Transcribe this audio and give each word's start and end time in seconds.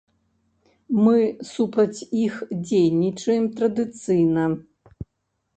Мы 1.03 1.19
супраць 1.49 1.99
іх 2.25 2.35
дзейнічаем 2.65 3.45
традыцыйна. 3.61 4.51